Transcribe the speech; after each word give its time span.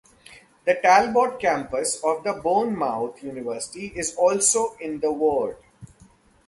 The 0.65 0.79
Talbot 0.81 1.39
Campus 1.39 2.03
of 2.03 2.23
the 2.23 2.33
Bournemouth 2.33 3.21
University 3.21 3.93
is 3.95 4.15
also 4.15 4.75
in 4.79 4.99
the 4.99 5.11
ward. 5.13 5.57